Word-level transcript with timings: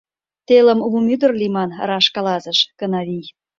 —Телым 0.47 0.79
Лумӱдыр 0.91 1.31
лийман,— 1.39 1.71
раш 1.89 2.05
каласыш 2.15 2.59
Кынавий. 2.79 3.25